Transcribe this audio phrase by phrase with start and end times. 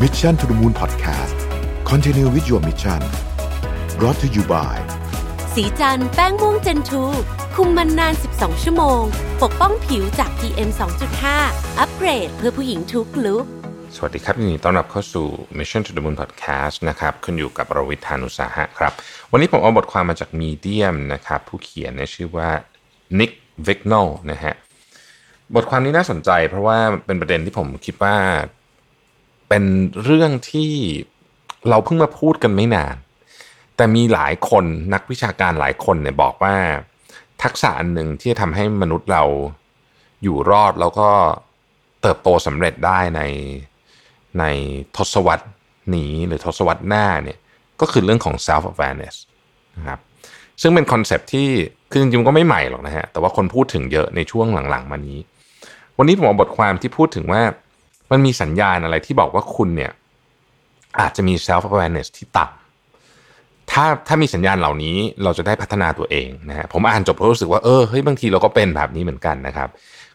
[0.00, 1.36] Mission to the Moon Podcast
[1.84, 3.00] Continue with your mission
[3.98, 4.76] brought to you by
[5.54, 7.04] สีจันแป้งม่วงเจนทู
[7.54, 9.02] คุมมันนาน 12 ชั่วโมง
[9.42, 10.70] ปกป้องผิวจาก PM
[11.24, 13.44] 2.5 อัปเกรดเพื่อผู้หญิงทุกลุก
[13.96, 15.26] สวัสดีครับยินดีต้อนรับเข้าสู่
[15.58, 18.92] Mission to the Moon Podcast นะครับคุณอยู่กับประวิทยานุสาหะครับ
[19.32, 22.50] วันนี้ผมเอาบทความมาจาก Medium นะครับ ผู้เขียนเนี่ยชื่อว่า
[23.18, 23.32] Nick
[23.66, 24.54] Vignall นะฮะ
[25.54, 28.16] บทความนี้น่าสนใจเพราะว่าเป็นประเด็นที่ผมคิดว่า
[29.54, 29.70] เป็น
[30.04, 30.72] เรื่องที่
[31.68, 32.96] เราเพิ่งมาพูดกันไม่นาน
[33.76, 36.54] แต่มีหลายคนนักวิชาการหลายคนเนี่ยบอกว่า
[37.42, 39.24] ทักษะอันหนึ่งที่จะทำให้มนุษย์เรา
[40.22, 41.08] อยู่รอดแล้วก็
[42.02, 43.22] เติบโตสำเร็จได้ใน
[44.38, 44.44] ใน
[44.96, 45.46] ทศวรรษ
[45.96, 47.38] นี้หรือทศวรรษหน้าเนี่ย
[47.80, 49.16] ก็คือเรื่องของ self awareness
[49.76, 50.00] นะครับ
[50.60, 51.48] ซึ่งเป็น concept ที่
[51.90, 55.18] คือจริงๆก็ไม่ใหม่หรอกนะฮะแต่ว่าคนพูดถึงเยอะในช่วงหลังๆ มานี้
[55.98, 57.42] วันนี้ผมเอาบทความที่พูดถึงว่า
[58.12, 59.92] มันมีสัญญาณอะไรที่บอกว่าคุณเนี่ย
[61.00, 69.68] อาจจะมี self awareness ที่ต่ำถ้าถ้ามีสัญญาณเหล่านี้เราจะได้พัฒนาตัวเองนะฮะผมอ่านจบแล้วรู้สึกว่าเออเฮ้ยบางทีเราก็เป็นแบบนี้เหมือนกันนะครับ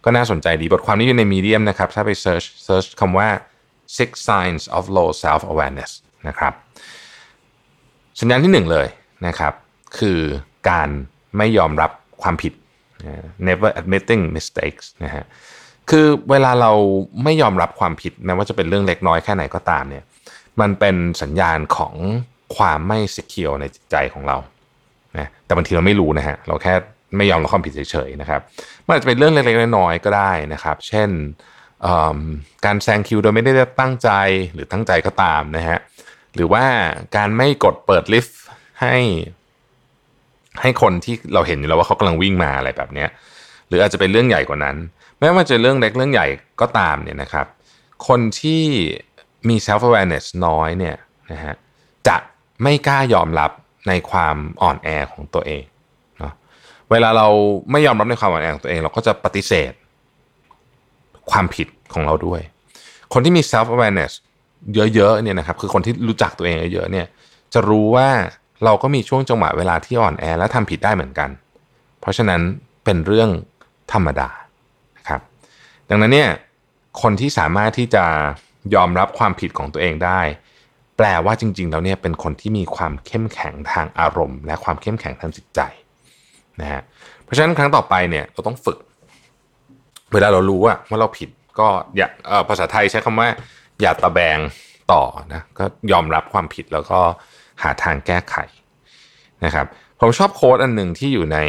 [0.03, 3.27] ก็น่าสนใจดีบทความนี้อยู่ใน Medium นะครับ ถ้าไป search search คำว่า
[3.97, 5.91] six signs of low self awareness
[6.27, 6.53] นะครับ
[8.19, 8.87] สัญญาณที่หนึ่งเลย
[9.27, 9.53] นะครับ
[9.99, 10.19] คือ
[10.69, 10.89] การ
[11.37, 12.53] ไม่ยอมรับความผิด
[13.47, 15.23] never admitting mistakes นะฮะ
[15.89, 16.71] คือเวลาเรา
[17.23, 20.03] ไม่ยอมรับความผิดแม้ว่าจะเป็นเรื่องเล็กน้อยแค่ไหนก็ตามเนี่ย
[20.61, 21.93] มันเป็นสัญญาณของ
[22.55, 24.37] ความไม่ secure ในจิตใจของเรา
[25.17, 26.73] นะแต่บางทีเราไม่รู้นะฮะเราแค่
[27.17, 28.41] ไม่ยอมรับความผิดเฉยๆนะครับ
[28.85, 31.09] มันอาจจะเป็นเรื่องเล็กๆน้อยๆก็ได้นะครับ เช่น
[32.65, 34.09] การแซงคิวโดยไม่ได้ตั้งใจ
[34.53, 35.77] หรือตั้งใจก็ตามนะฮะ
[36.35, 36.63] หรือว่า
[37.15, 38.39] การไม่กดเปิดลิฟต์
[38.81, 38.95] ให้
[40.61, 43.05] ให้คนที่เราเห็นอยู่แล้วว่าเขากำลังวิ่งมาอะไรแบบนี้
[43.67, 44.75] หรืออาจจะเป็นเรื่องใหญ่กว่านั้น
[45.19, 46.27] แม้ว่าจะเรื่องเล็กเรื่องใหญ่
[46.61, 47.45] ก็ตามเนี่ยนะครับ
[48.07, 48.63] คนที่
[49.49, 50.95] มี self awareness น้อยเนี่ย
[51.31, 51.55] นะฮะ
[52.07, 52.17] จะ
[52.63, 53.51] ไม่กล้ายอมรับ
[53.87, 55.63] ในความอ่อนแอของตัวเอง
[56.19, 56.33] เนาะ
[56.91, 57.27] เวลาเรา
[57.71, 59.71] ไม่ยอมรับในความอ่อนแอของตัวเอง เราก็จะปฏิเสธ
[61.31, 62.41] ความผิดของเราด้วย
[63.13, 64.11] คนที่มี self awareness
[64.95, 67.07] เยอะๆเนี่ยนะครับคือคนที่รู้จักตัวเองเยอะๆเนี่ย
[67.53, 68.09] จะรู้ว่า
[68.65, 71.29] เราก็มีช่วงจังหวะเวลาที่อ่อนแอและทำผิดได้เหมือนกัน
[71.99, 72.41] เพราะฉะนั้น
[72.83, 73.29] เป็นเรื่อง
[73.93, 74.29] ธรรมดา
[75.89, 76.31] ดังนั้นเนี่ย
[77.01, 78.05] คนที่สามารถที่จะ
[78.75, 80.21] ยอมรับความผิดของตัวเองได้
[80.97, 85.59] แปลว่าจริง ๆ แล้วเนี่ยเป็นคนที่มีความเข้มแข็งทางอารมณ์ และความเข้มแข็งทางจิตใจ
[86.59, 86.81] นะฮะ
[87.23, 88.77] เพราะฉะนั้นครั้งต่อไปเนี่ยเราต้องฝึก
[90.13, 92.07] เวลาเรารู้ว่าว่าเราผิดก็อย่า
[92.49, 93.29] ภาษาไทยใช้คำว่า
[93.81, 94.37] อย่าตะแบง
[94.93, 95.03] ต่อ
[95.33, 96.99] นะก็ยอมรับความผิดแล้วก็
[97.63, 98.35] หาทางแก้ไข
[99.45, 99.65] นะครับ
[99.99, 101.39] ผมชอบโค้ดอันหนึ่งที่อยู่ใน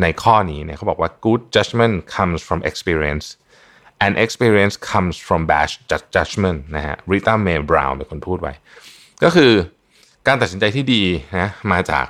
[0.00, 3.26] ในข้อนี้เนี่ยเขาบอกว่า good judgment comes from experience
[4.04, 5.68] and experience comes from bad
[6.14, 8.52] judgment นะฮะ Rita Mae Brown เป็นคนพูดไว้
[9.24, 9.52] ก็คือ
[10.26, 11.02] การตัดสินใจที่ดี
[11.38, 12.06] นะมาจาก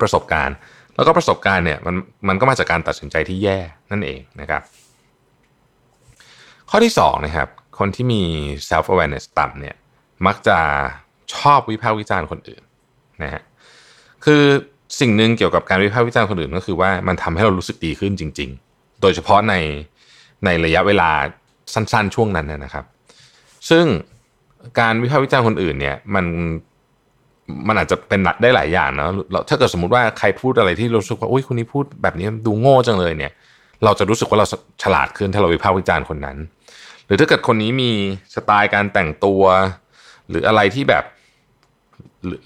[0.00, 0.56] ประสบการณ์
[0.96, 1.94] แล้วก็ประสบการณ์เนี่ยมัน
[2.28, 3.58] มันก็มาจากการตัดสินใจที่แย่
[3.90, 4.62] นั่นเองนะครับ
[6.70, 7.48] ข้อที่2นะครับ
[7.78, 8.22] คนที่มี
[8.68, 9.76] self awareness ต่ำเนี่ย
[10.26, 10.58] มักจะ
[11.34, 12.62] ชอบวิพากษ์วิจารณ์คนอื่น
[13.22, 13.42] นะฮะ
[14.24, 14.44] คือ
[14.98, 19.54] สิ่งหนึ่งเกี่ยวกับการวิพากษ์วิจารณ์คนอื่นก็คือว่ามันทำให้เรารู้สึกดีขึ้นจริง ๆ โดยเฉพาะใน
[20.44, 21.10] ในระยะเวลา
[21.74, 22.84] สั้น ๆ ช่วงนั้นนะครับ
[23.70, 23.84] ซึ่ง
[24.80, 26.26] การวิพากษ์วิจารณ์คนอื่นเนี่ยมัน
[27.68, 29.10] มันอาจจะเป็นได้หลายอย่างเนาะ
[29.48, 33.32] ถ้าเกิดสมมติว่าใครพูดอะไรที่รู้สึกว่าอุ้ยคนนี้พูดแบบนี้ดูโง่จังเลยเนี่ย
[33.84, 34.46] เราจะรู้สึกว่าเรา
[34.82, 36.36] ฉลาดขึ้นถ้าเราวิพากษ์วิจารณ์คนนั้น
[37.06, 37.90] หรือถ้าเกิดคนนี้มี
[38.34, 39.42] สไตล์การแต่งตัว
[40.28, 41.04] หรืออะไรที่แบบ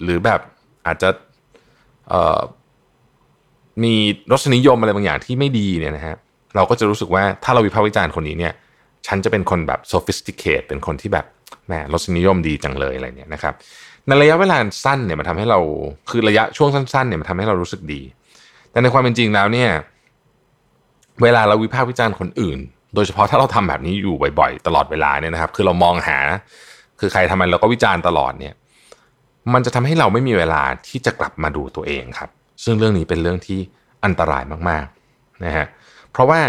[0.03, 0.41] หรือแบบ
[0.87, 1.09] อาจจะ
[3.83, 3.93] มี
[4.31, 6.15] รสนิยมอะไรบางอย่างที่ไม่ดีเนี่ยนะฮะ
[6.55, 8.53] เราก็จะรู้สึกว่าถ้าเราวิพากษ์วิจารณ์คนนี้เนี่ย
[9.07, 11.25] ฉันจะเป็นคนแบบ sophisticate เป็นคนที่แบบ
[11.67, 13.53] แหมรสนิยมดีจังเลยอะไรเนี่ยนะครับ
[14.07, 15.59] ในระยะเวลาสั้นเนี่ยมันทำให้เรา
[16.09, 18.01] คือระยะช่วงสั้นๆเนี่ยมันทำให้เรารู้สึกดี
[18.71, 19.69] แต่ในความเป็นจริงแล้วเนี่ย
[21.23, 22.59] เวลาเราวิพากษ์วิจารณ์คนอื่น
[22.95, 26.17] โดยเฉพาะถ้าเราทำแบบนี้อยู่บ่อย ๆ ตลอดเวลาเนี่ยนะครับ คือเรามองหา
[26.99, 28.53] คือใครทำไมเราก็วิจารณ์ตลอดเนี่ย
[29.53, 32.29] มันจะทำให้เราไม่มีเวลาที่จะกลับมาดูตัวเองครับ
[32.63, 33.59] ซึ่งเรื่องนี้เป็นเรื่องที่
[34.05, 35.65] อันตรายมากๆนะฮะ
[36.11, 36.39] เพราะว่า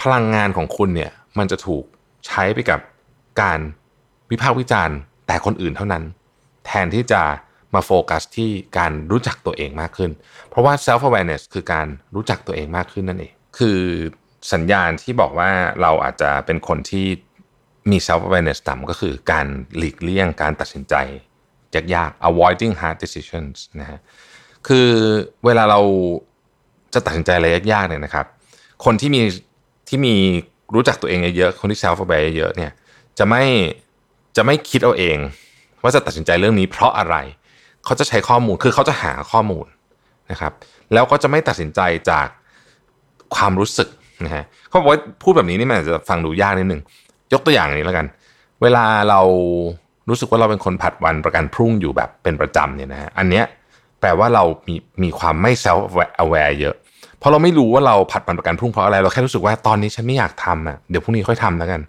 [0.00, 1.84] พลังงานของคุณเนี่ยมันจะถูก
[2.26, 2.80] ใช้ไปกับ
[3.40, 3.58] การ
[4.30, 4.96] วิพากษ์วิจารณ์
[5.26, 6.04] แต่คนอื่นเท่านั้น
[6.66, 7.22] แทนที่จะ
[7.74, 10.10] มาโฟกัสที่การรู้จักตัวเองมากขึ้น
[10.48, 13.80] เพราะว่า self awareness คือการรู้จักตัวเองมากขึ้นนั่นเอง คือ
[14.52, 15.50] สัญญาณที่บอกว่า
[15.80, 17.06] เราอาจจะเป็นคนที่
[17.90, 19.46] มี self awareness ต่ำก็คือการ
[19.76, 20.94] หลีกเลี่ยงการตัดสินใจ
[21.74, 23.98] ยากๆ avoiding hard decisions นะฮะ
[24.68, 24.88] คือ
[25.44, 25.80] เวลาเรา
[26.94, 28.26] จะตัดสินใจอะไรยากๆเนี่ยนะครับ
[28.84, 29.20] คนที่มี
[29.88, 30.14] ที่มี
[30.74, 32.72] รู้จักตัวเองเยอะๆคนที่ self aware เยอะๆเนี่ย
[33.18, 33.44] จะไม่
[34.36, 35.18] จะไม่คิดเอาเอง
[35.82, 37.16] ว่าจะตัดสินใจเรื่องนี้เพราะอะไร
[37.84, 39.66] เขาจะใช้ข้อมูลคือเขาจะหาข้อมูล
[40.30, 40.52] นะครับ
[40.92, 41.80] แล้วก็จะไม่ตัดสินใจ
[42.10, 42.26] จาก
[43.34, 43.88] ความรู้สึก
[44.24, 46.80] นะฮะเขาบอกว่าพูดแบบนี้นี่มันอาจจะฟังดูยากนิดนึง
[47.32, 48.06] ยกตัวอย่างนี้แล้วกัน
[48.62, 49.20] เวลาเรา
[50.08, 53.44] รู้สึกว่าเราเป็นคนผัดวันประกันพรุ่งอยู่แบบเป็นประจำเนี่ยนะฮะอันเนี้ย
[54.00, 55.82] แปลว่าเรามีมีความไม่ self
[56.24, 56.74] aware เยอะ
[57.18, 61.80] เพราะเราไม่รู้ว่าเราผัดวันประกันพรุ่งเพราะอะไร เราแค่รู้สึกว่าตอนนี้ฉันไม่อยากทำอะเดี๋ยวพรุ่งนี้ค่อยทำแล้วกัน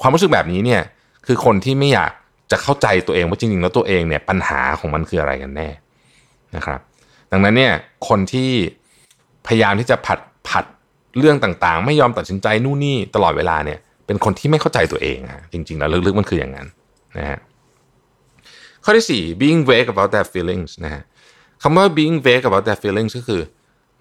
[0.00, 0.80] ความรู้สึกแบบนี้เนี่ย
[1.26, 2.12] คือคนที่ไม่อยาก
[2.50, 5.68] จะเข้าใจตัวเองว่าจริงๆแล้วตัวเองเนี่ยปัญหาของมันคืออะไรกันแน่
[6.56, 6.80] นะครับ
[7.32, 7.72] ดังนั้นเนี่ย
[8.08, 8.50] คนที่
[9.46, 10.64] พยายามที่จะผัดผัด
[11.18, 16.66] เรื่องต่างๆ ไม่ยอมตัดสินใจนู่นนี่ตลอดเวลาเนี่ยเป็นคนที่ไม่เข้าใจตัวเองอะจริงๆแล้วลึกๆมันคืออย่างนั้น
[17.18, 17.38] นะฮะ
[18.84, 21.02] ข้อที่ 4 being vague about their feelings นะฮะ
[21.62, 23.42] คำว่า being vague about their feelings ก็คือ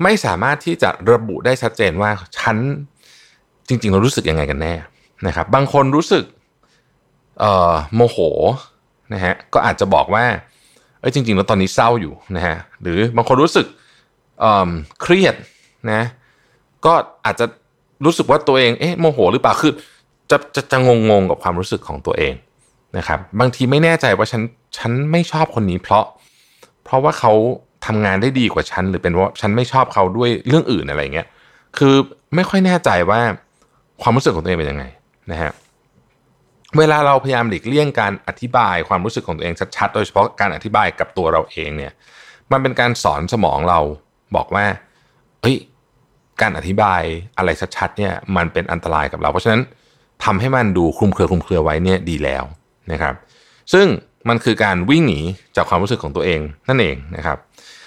[0.04, 2.57] ไม่สามารถที่จะระบุได้ชัดเจนว่าฉัน
[3.68, 4.74] จริง ๆ เรารู้สึกยังไงกันแน่
[5.28, 6.24] นะครับ บางคนรู้สึก
[7.95, 8.18] โมโห
[9.13, 10.25] นะฮะก็อาจจะบอกว่า
[11.00, 13.66] เอ้ยจริง ๆ แล้วตอนนี้เศร้าอยู่นะฮะหรือบางคนรู้สึก
[15.01, 15.36] เครียด
[15.92, 16.01] นะ
[16.86, 16.94] ก็
[17.25, 17.45] อาจจะ
[18.06, 19.74] รู้สึกว่าตัวเองเอ๊ะโมโหหรือเปล่าคือ
[20.31, 22.33] จะจะจะงงงๆกับความรู้สึกของตัวเอง
[22.98, 24.42] นะครับ บางทีไม่แน่ใจว่าฉัน
[24.77, 26.06] ฉันไม่ชอบคนนี้เพราะ
[26.83, 27.33] เพราะว่าเขา
[27.85, 31.27] ทำงานได้ดีกว่าฉันหรือเป็นว่าฉันไม่ชอบเขาด้วยเรื่องอื่นอะไรเงี้ย
[31.77, 31.95] คือ
[32.35, 33.21] ไม่ค่อยแน่ใจว่า
[34.01, 34.85] ความรู้สึกของตัวเองเป็นยังไง
[35.31, 35.51] นะฮะ
[36.77, 41.91] เวลาเราพยายามหลีกเลี่ยงการอธิบายความรู้สึกของตัวเองชัดๆ โดยเฉพาะการอธิบายกับตัวเราเองเนี่ย
[42.51, 43.79] มันเป็นการสอนสมองเรา
[44.35, 44.65] บอกว่า
[45.41, 45.57] เฮ้ย
[46.41, 47.01] การอธิบาย
[47.38, 49.62] อะไรชัดๆเนี่ยมันเป็นอันตรายกับเรา เพราะฉะนั้น
[50.23, 52.44] ทำให้มันดูคลุมเครือคลุมเครือไว้เนี่ยดีแล้ว
[52.91, 53.13] นะครับ
[53.73, 53.88] ซึ่ง
[54.29, 55.19] มันคือการวิ่งหนี
[55.56, 56.39] จากความรู้สึกของตัวเอง
[56.69, 57.38] นั่นเองนะครับ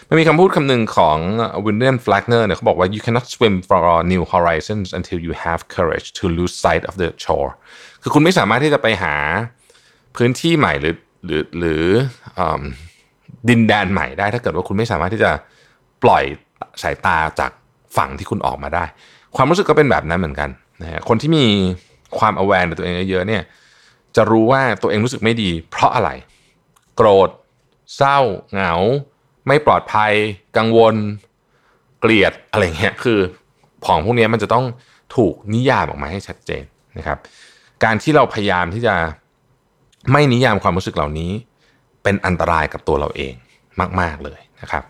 [0.09, 1.19] มันมีคำพูดคำหนึ่งของ
[1.65, 3.83] วินเลียมฟลกเนอร์เนี่ยเขาบอกว่า you cannot swim for
[4.13, 7.51] new horizons until you have courage to lose sight of the shore
[8.03, 9.15] คือคุณไม่สามารถที่จะไปหา
[10.17, 10.97] พื้นที่ใหม่หรือ
[11.27, 11.85] หรือหรือ
[13.49, 15.31] ดินแดนใหม่ได้ถ้าเกิดว่าคุณไม่สามารถที่จะ
[16.05, 16.25] ปล่อย
[16.83, 17.51] สายตาจาก
[17.97, 18.85] ฝั่งที่คุณออกมาได้
[19.37, 20.51] ความรู้สึกก็เป็นแบบนั้นเหมือนกัน
[20.83, 21.45] นะฮะคนที่มี
[22.19, 23.43] ความ aware ในตัวเองเยอะๆเนี่ย
[24.17, 26.11] จะรู้ว่าตัวเองรู้สึกไม่ดี เพราะอะไร
[26.97, 27.31] โกรธ
[27.97, 28.19] เศร้า
[28.53, 28.75] เหงา
[29.47, 30.13] ไม่ปลอดภัย
[30.57, 30.95] กังวล
[32.01, 33.19] เกลียดอะไรเงี้ยคือ
[33.87, 34.65] ของพวกนี้มันจะต้อง
[35.17, 36.65] ถูกนิยามออกมาให้ชัดเจน
[36.99, 37.19] นะครับ
[37.85, 38.95] การที่เราพยายามที่จะ
[40.13, 41.31] ไม่นิยามความรู้สึกเหล่านี้
[42.03, 43.35] เป็นอันตรายกับตัวเราเอง
[44.01, 44.85] มาก ๆเลยนะครับ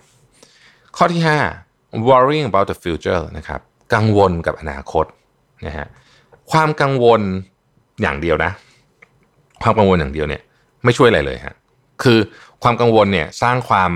[0.97, 1.23] ข้อที่
[1.62, 3.61] 5 worrying about the future นะครับ
[3.94, 5.06] กังวลกับอนาคต
[5.67, 5.87] นะฮะ
[6.53, 7.20] ความกังวล
[8.03, 8.53] อย่างเดียวนะ
[9.64, 10.43] ความกังวลอย่างเดียวเนี่ย
[10.84, 11.55] ไม่ช่วยอะไรเลยฮะ
[12.02, 12.19] คือ
[12.62, 13.93] ความกังวลเนี่ยสร้างความ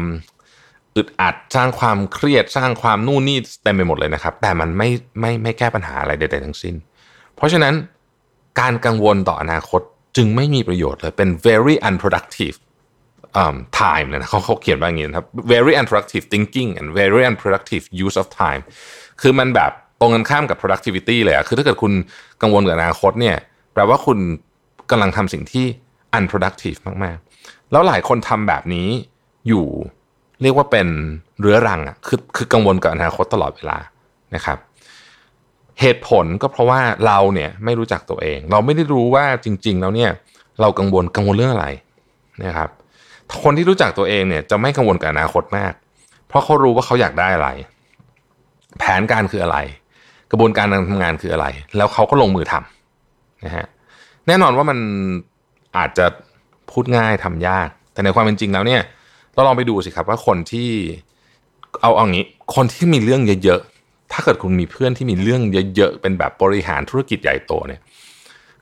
[0.97, 4.89] อึดอัดสร้างความเครียดสร้างความนู่นนี่เต็มไปหมดเลยนะครับ แต่มันไม่
[5.21, 6.75] ไม่ไม่แก้ปัญหาอะไรใดๆทั้งสิ้น
[7.37, 7.75] เพราะฉะนั้น
[8.61, 9.81] การกังวลต่ออนาคต
[10.17, 12.57] จึงไม่มีประโยชน์เลยเป็น very unproductive
[13.81, 18.63] time เลยนะเขาเขาเขียนว่าอย่างนี้นะครับ very unproductive thinking and very unproductive use of time
[19.21, 21.93] คือมันแบบตรงกันข้ามกับ productivity เลยอะคือถ้าเกิดคุณ
[22.43, 23.37] กังวลกับอนาคตเนี่ย
[23.73, 24.19] แปลว่าคุณ
[24.91, 25.67] กำลังทำสิ่งที่
[26.19, 28.89] unproductive มากๆ แล้วหลายคนทำแบบนี้
[29.49, 29.67] อยู่
[30.43, 30.89] เรียกว่าเป็น
[31.41, 33.79] เรื้อรังอะคือคือกังวลกับอนาคตตลอดเวลา
[34.35, 34.59] นะครับ
[35.81, 40.11] เหตุผลก็เพราะว่าเราเนี่ยไม่รู้จักตัวเอง เราไม่ได้รู้ว่าจริง ๆ แล้วเนี่ย
[40.61, 41.69] เรากังวลกังวลเรื่องอะไร
[42.45, 42.71] นะครับ
[43.43, 45.73] คนที่รู้จักตัวเองเนี่ยจะไม่กังวลกับอนาคตมาก
[46.29, 47.49] เพราะเขารู้ว่าเขาอยากได้อะไร
[48.79, 49.59] แผนการคืออะไร
[50.31, 53.67] กระบวนการการทำงานคืออะไร แล้วเขาก็ลงมือทำนะฮะ
[54.29, 54.79] แน่นอนว่ามัน
[55.77, 56.07] อาจจะ
[56.71, 58.83] พูดง่ายทำยาก แต่ในความเป็นจริงแล้วเนี่ย
[59.35, 60.69] เราลองไปดูสิครับว่าคนที่
[61.83, 65.41] เอาเอางี้ คนที่มีเรื่องเยอะๆ ถ้าเกิดคุณมีเพื่อนที่มีเรื่อง
[65.77, 67.81] เยอะๆ เป็นแบบบริหารธุรกิจใหญ่โตเนี่ย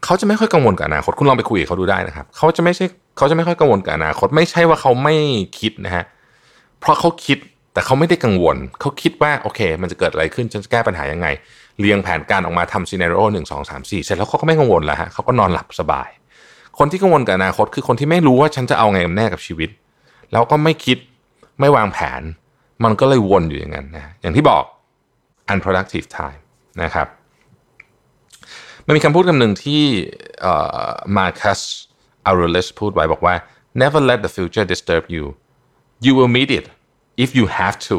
[0.04, 2.84] เขาจะไม่ค่อยกังวลกับอนาคตคุณลองไปคุยกับเขาดูได้นะครับเขาจะไม่ใช่
[3.16, 5.14] เขาจะไม่ค่อยกังวลกับอนาคตไม่ใช่ว่าเขาไม่
[5.58, 6.04] คิดนะฮะ
[6.80, 7.38] เพราะเขาคิด
[7.72, 11.26] แต่เขาไม่ได้กังวลเขาคิดว่าโอเค มันจะเกิดอะไรขึ้นฉันจะแก้ปัญหายังไง
[11.80, 16.08] เรียงแผนการออกมาทำซีเนโร่หนึ่งสองสามสี่เสร็จแล้วเขาก็ไม่กังวลแล้วฮะเขาก็นอนหลับสบาย
[16.78, 19.70] คนที่กังวลกับอนาคตคือคนที่ไม่รู้ว่าฉันจะเอาไงกับแน่กับชีวิต
[20.32, 20.98] แล้วก็ไม่คิด
[21.60, 22.22] ไม่วางแผน
[22.84, 24.64] มันก็เลยวนอยู่อย่างนั้นนะอย่างที่บอก
[25.52, 26.40] unproductive time
[26.82, 27.08] นะครับ
[28.86, 29.82] มันมีคำพูดคำหนึ่งที่
[31.16, 31.60] มาคัส
[32.26, 33.34] อารูเลสพูดไว้บอกว่า
[33.82, 35.24] never let the future disturb you
[36.04, 36.66] you will meet it
[37.24, 37.96] if you have to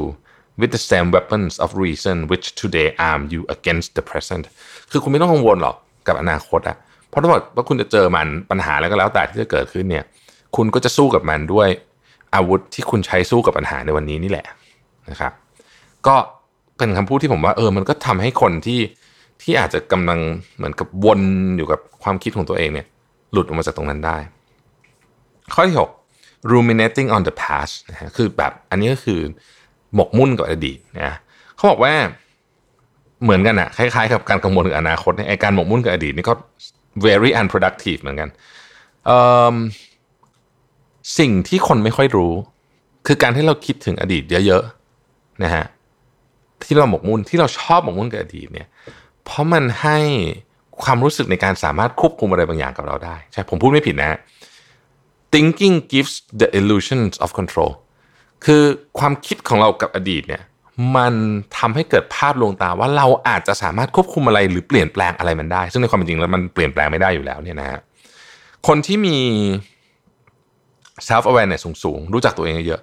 [0.60, 4.44] with the same weapons of reason which today arm you against the present
[4.92, 5.76] คือคุณไม่ต้องกังวลหรอก
[6.08, 6.78] กับอนาคตอะ
[7.10, 10.04] เพราะถ้าบอกว่าคุณจะเจอมันปัญหาแล้วก็แล้วแต่ที่จะเกิดขึ้นเนี่ย
[10.56, 11.70] คุณก็จะสู้กับมันด้วย
[12.36, 14.46] อาวุธที่คุณใช้สู้กับปัญหาในวันนี้นี่แหละ
[15.12, 15.32] นะครับ
[16.08, 16.16] ก็
[16.78, 18.80] เป็นคำพูดที่ผมว่าเออ มันก็ทำให้คนที่
[19.42, 20.20] ที่อาจจะกำลัง
[20.58, 21.22] เหมือนกับวน
[21.58, 22.88] อยู่กับความคิดของตัวเองเนี่ย
[23.32, 24.18] หลุดออกมาจากตรงนั้นได้
[25.54, 25.76] ข้อที่
[26.14, 29.20] 6 ruminating on the past นะฮะคือแบบอันนี้ก็คือ
[29.98, 31.14] หมกมุ่นกับอดีตนะ
[31.56, 31.94] เขาบอกว่า
[33.24, 36.34] เหมือนกันอะคล้ายๆ กับการกังวลถึงอนาคตเนี่ยไอการหมกมุ่นกับอดีตนี่ก็
[37.06, 38.30] very unproductive เหมือนกัน
[41.20, 42.34] สิ่งที่คนไม่ค่อยรู้
[43.08, 45.66] คือการที่เราคิดถึงอดีตเยอะๆนะฮะ
[46.66, 48.68] ที่เราหมกมุ่นที่เราชอบหมกมุ่นกับอดีตเนี่ย
[49.24, 49.98] เพราะมันให้
[50.84, 54.20] ความรู้สึกในการสามารถควบคุมอะไรบางอย่างกับเราได้ ใช่ผมพูดไม่ผิดนะ
[55.34, 57.72] thinking gives the illusions of control
[58.46, 58.64] คือ
[59.00, 60.44] ความคิดของเรากับอดีตเนี่ย
[60.98, 61.14] มัน
[61.58, 67.80] ทำให้เกิดภาพลวงตาว่าเราอาจจะสามารถควบคุมอะไรหรือเปลี่ยนแปลงอะไรมันได้ ซึ่งในความเป็นจริงแล้วมันเปลี่ยนแปลงไม่ได้อยู่แล้วเนี่ยนะฮะ
[68.68, 69.18] คนที่มี
[71.08, 72.82] self awareness สูงๆ รู้จักตัวเองเยอะ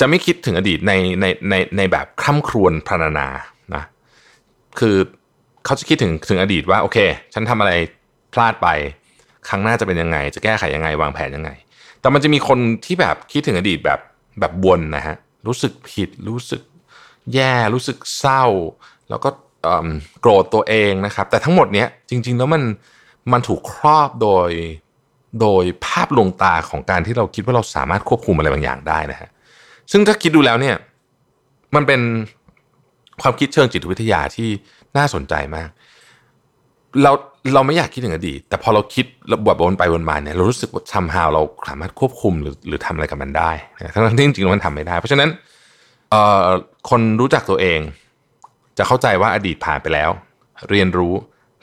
[0.00, 3.28] จะไม่คิดถึงอดีตในในในในแบบคร่ำครวญพรรณนา
[3.74, 3.84] นะ
[4.78, 4.96] คือ
[5.64, 6.98] เขาจะคิดถึงถึงอดีตว่าโอเค
[7.34, 7.72] ฉันทำอะไร
[8.32, 8.68] พลาดไป
[9.48, 11.50] ครั้งหน้าจะเป็นยังไง จะแก้ไขยังไงวางแผนยังไง
[12.00, 14.00] แต่มันจะมีคนที่แบบคิดถึงอดีตแบบ
[14.40, 16.62] แบบบนนะฮะรู้สึกผิดรู้สึก
[17.34, 18.44] แย่รู้สึกเศร้า
[19.10, 19.28] แล้วก็
[20.20, 22.62] โกรธตัวเองนะครับ แต่ทั้งหมดเนี้ยจริง ๆ แล้วมัน
[23.32, 24.50] มันถูกครอบโดย
[25.40, 29.28] โดยภาพลวงตาของการที่เราคิดว่าเราสามารถควบคุมอะไรบางอย่างได้นะฮะ
[29.92, 30.76] ซึ่งถ้าคิดดูแล้วเนี่ย
[31.74, 32.00] มันเป็น
[33.22, 34.48] ความคิดเชิงจิตวิทยาที่
[34.96, 35.68] น่าสนใจมาก
[37.02, 37.12] เรา
[37.54, 39.06] เราไม่อยากคิดถึงอดีตแต่พอเราคิด
[39.44, 43.50] แบบวนไปวนมาเนี่ยเรารู้สึกว่าทำฮาวเราสามารถควบคุมหรือหรือทำอะไรกับมันได้
[43.94, 45.30] ทั้งที่จริงๆมันทำไม่ได้ เพราะฉะนั้น
[46.90, 47.80] คนรู้จักตัวเอง
[48.78, 50.10] จะเข้าใจว่าอดีตผ่านไปแล้ว
[50.70, 51.14] เรียนรู้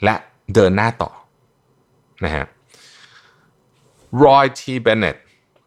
[0.04, 0.14] และ
[0.54, 1.10] เดินหน้าต่อ
[2.24, 2.44] นะฮะ
[4.24, 4.62] Roy T.
[4.86, 5.16] Bennett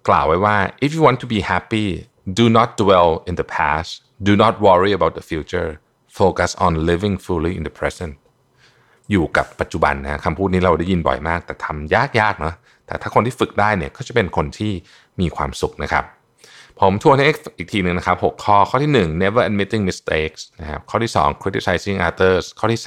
[0.07, 1.87] กล่าวไว้ว่า if you want to be happy
[2.39, 3.89] do not dwell in the past
[4.27, 5.69] do not worry about the future
[6.19, 8.13] focus on living fully in the present
[9.11, 12.55] อยู่กับปัจจุบันนะคำพูดนี้เราได้ยินบ่อยมาก แต่ทำยากๆเนาะ
[12.87, 14.71] แต่ถ้าคนที่ฝึกได้เนี่ยก็จะเป็นคนที่
[15.21, 16.03] มีความสุขนะครับ
[16.79, 17.25] ผมทวนให้
[17.57, 22.81] อีกทีหนึ่งนะครับ 6 ข้อข้อที่ 1 never admitting mistakes นะครับข้อที่ 2 criticizing others ข้อที่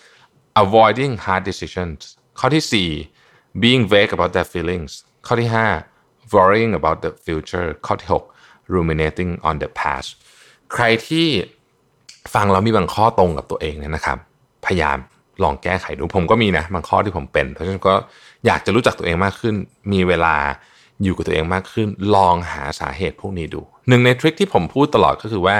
[0.00, 2.00] 3 avoiding hard decisions
[2.40, 2.90] ข้อที่
[3.22, 4.92] 4 being vague about their feelings
[5.26, 5.48] ข้อที่
[5.90, 8.08] 5 worrying about the future ข้อที่
[8.40, 10.08] 6 ruminating on the past
[10.72, 11.28] ใครที่
[12.34, 14.18] ฟังแล้วมีบางข้อตรงกับตัวเองเนี่ยนะครับ
[14.66, 14.98] พยายาม
[15.42, 17.94] ลองแก้ไขดูผมก็มีนะบางข้อที่ผมเป็น เพราะฉะนั้นก็
[18.46, 19.54] อยากจะรู้จักตัวเองมากขึ้น
[19.92, 20.36] มีเวลา
[21.02, 25.56] อยู่กับตัวเองมากขึ้น ลองหาสาเหตุพวกนี้ดูหนึ่งในทริคที่ผมพูดตลอดก็คือว่า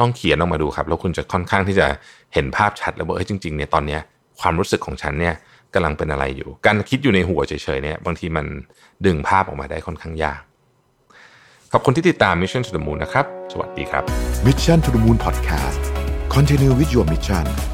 [0.00, 1.86] ต้องเขียนออกมาดูครับ แล้วคุณจะค่อนข้างที่จะ
[2.34, 4.00] เห็นภาพชัดแล้วว่าเฮ้ยจริงๆเนี่ยตอนเนี้ย
[4.40, 5.34] ความรู้สึกของฉันเนี่ย
[5.74, 8.46] กำลังเป็นอะไรอยู่ การคิดอยู่ในหัวเฉยๆเนี่ยบางทีมัน
[9.06, 10.40] ดึงภาพออกมาได้ค่อนข้างยาก
[11.72, 14.02] ขอบคุณที่ติดตาม Mission to the Moon นะครับ สวัสดีครับ
[14.46, 15.82] Mission to the Moon Podcast
[16.34, 17.73] Continue with your mission